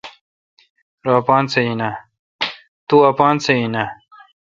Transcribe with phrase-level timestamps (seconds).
[1.01, 1.09] تو
[3.09, 3.87] اپان سہ این اؘ